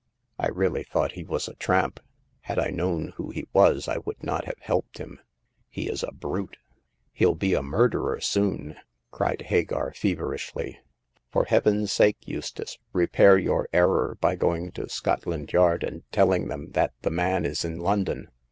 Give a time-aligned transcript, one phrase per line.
[0.23, 1.99] *' I really thought he was a tramp;
[2.39, 5.19] had I known who he was I would not have helped him.
[5.69, 6.57] He is a brute!"
[6.97, 8.77] *' He'll be a murderer soon!"
[9.11, 10.79] cried Hagar, feverishly."
[11.31, 16.71] For heaven's sake, Eustace, repair your error by going to Scotland Yard and telling them
[16.71, 18.31] that the man is in London